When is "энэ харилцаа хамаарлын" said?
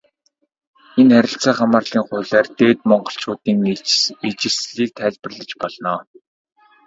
0.99-2.03